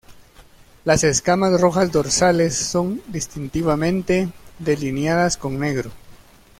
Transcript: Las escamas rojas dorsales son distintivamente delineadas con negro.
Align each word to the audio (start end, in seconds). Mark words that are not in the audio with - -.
Las 0.83 1.03
escamas 1.03 1.61
rojas 1.61 1.91
dorsales 1.91 2.55
son 2.55 3.03
distintivamente 3.09 4.29
delineadas 4.57 5.37
con 5.37 5.59
negro. 5.59 5.91